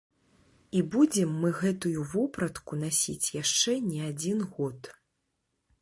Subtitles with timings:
[0.77, 4.93] І будзем мы гэтую вопратку насіць яшчэ не адзін год.